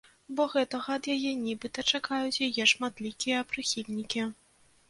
[0.37, 4.27] Бо гэтага ад яе нібыта чакаюць яе шматлікія прыхільнікі.